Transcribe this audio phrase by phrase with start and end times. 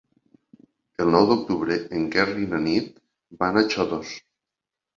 [1.05, 2.91] El nou d'octubre en Quer i na Nit
[3.45, 4.19] van a Xodos.